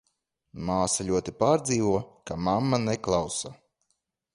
[0.69, 1.95] Māsa ļoti pārdzīvo,
[2.31, 3.59] ka mamma neklausa.